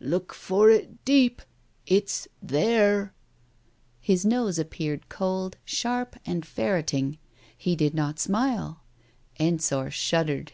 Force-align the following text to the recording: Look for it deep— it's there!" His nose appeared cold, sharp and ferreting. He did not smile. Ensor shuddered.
Look 0.00 0.32
for 0.32 0.70
it 0.70 1.04
deep— 1.04 1.42
it's 1.86 2.26
there!" 2.42 3.12
His 4.00 4.24
nose 4.24 4.58
appeared 4.58 5.10
cold, 5.10 5.58
sharp 5.66 6.16
and 6.24 6.46
ferreting. 6.46 7.18
He 7.58 7.76
did 7.76 7.92
not 7.92 8.18
smile. 8.18 8.84
Ensor 9.38 9.90
shuddered. 9.90 10.52